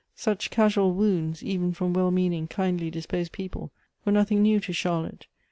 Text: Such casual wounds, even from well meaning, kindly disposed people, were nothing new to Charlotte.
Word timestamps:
Such 0.15 0.49
casual 0.49 0.93
wounds, 0.95 1.43
even 1.43 1.73
from 1.73 1.93
well 1.93 2.09
meaning, 2.09 2.47
kindly 2.47 2.89
disposed 2.89 3.31
people, 3.33 3.71
were 4.03 4.11
nothing 4.11 4.41
new 4.41 4.59
to 4.61 4.73
Charlotte. 4.73 5.27